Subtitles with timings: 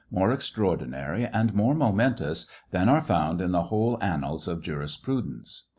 [0.09, 5.65] 723 more extraordinary, and more momentous than are found in the whole annals of jurisprudence.